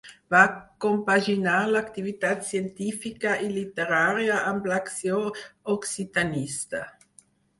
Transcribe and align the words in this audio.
Va 0.33 0.37
compaginar 0.85 1.57
l'activitat 1.73 2.47
científica 2.47 3.35
i 3.47 3.51
literària 3.57 4.39
amb 4.53 4.71
l’acció 4.71 5.19
occitanista. 5.77 6.83